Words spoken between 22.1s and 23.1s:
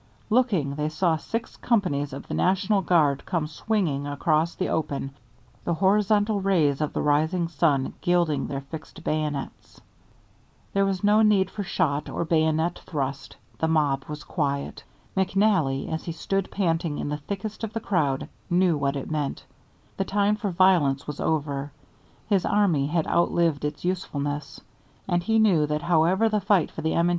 his army had